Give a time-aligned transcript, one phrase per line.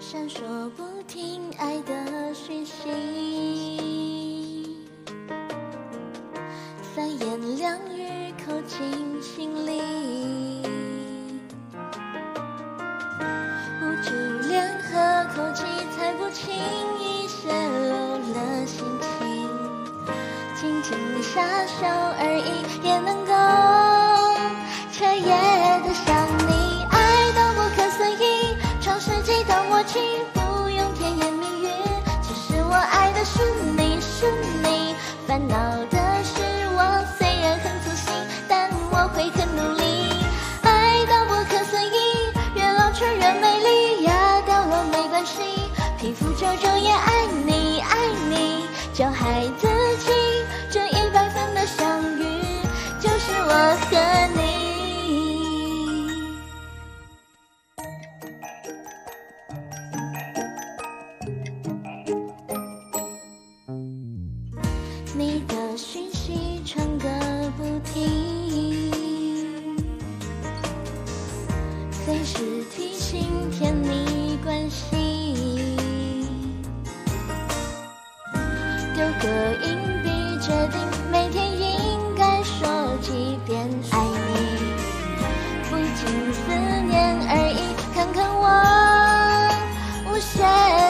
[0.00, 2.72] 闪烁不停爱的讯息，
[6.94, 9.80] 三言两语扣进心里，
[20.60, 21.86] 轻轻撒手
[22.18, 23.87] 而已，也能够
[72.08, 72.38] 随时
[72.74, 75.76] 提醒甜蜜关系，
[78.94, 80.08] 丢个硬币
[80.40, 80.80] 决定
[81.12, 83.60] 每天应该说几遍
[83.90, 84.38] 爱你，
[85.68, 86.48] 不仅思
[86.88, 88.48] 念而已，看看我
[90.10, 90.40] 无邪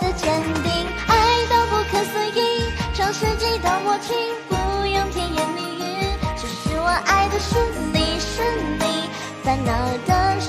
[0.00, 4.14] 的坚定，爱到不可思议，创世纪的默契，
[4.48, 4.54] 不
[4.86, 7.58] 用甜言蜜语，只是我爱的是
[7.92, 8.44] 你是
[8.78, 9.10] 你，
[9.42, 9.72] 烦恼
[10.06, 10.40] 的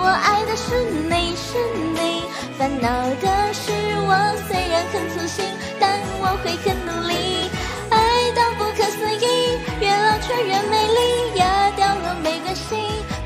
[0.00, 0.74] 我爱的是
[1.10, 1.58] 你是
[1.94, 2.22] 你，
[2.56, 2.88] 烦恼
[3.20, 3.72] 的是
[4.06, 4.14] 我，
[4.46, 5.44] 虽然很粗心，
[5.80, 7.50] 但我会很努力。
[7.90, 7.96] 爱
[8.32, 10.98] 到不可思议，越老却越美丽，
[11.38, 12.76] 压掉了没关系，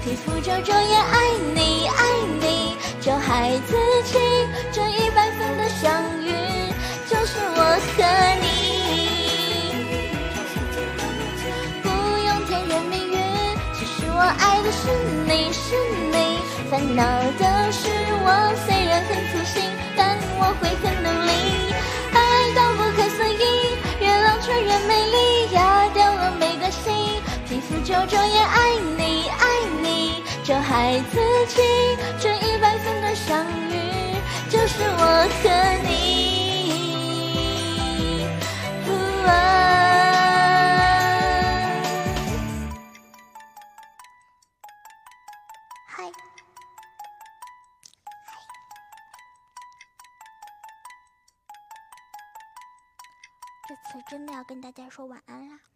[0.02, 1.16] 皮肤皱皱也爱
[1.54, 2.00] 你爱
[2.40, 4.18] 你，就孩子气，
[4.72, 5.92] 这一百分的相
[6.24, 6.32] 遇，
[7.08, 7.60] 就是我
[7.96, 8.02] 和
[8.40, 8.44] 你。
[11.82, 11.88] 不
[12.26, 13.18] 用甜言蜜语，
[13.74, 14.88] 其实我爱的是
[15.20, 15.21] 你，
[16.94, 17.04] 恼
[17.38, 17.88] 的是
[18.24, 18.26] 我，
[18.66, 19.62] 虽然很粗心，
[19.96, 21.30] 但我会很努力。
[22.12, 22.16] 爱
[22.54, 26.90] 到不可思议，越老却越美丽，压掉了没关系，
[27.48, 29.42] 皮肤皱皱也爱你爱
[29.82, 31.62] 你，就害自己，
[53.68, 55.71] 这次真的要跟大家说晚安啦。